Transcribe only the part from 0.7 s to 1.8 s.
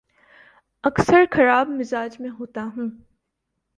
اکثر خراب